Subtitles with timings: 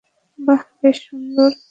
[0.39, 1.49] বাহ, বেশ সুন্দর!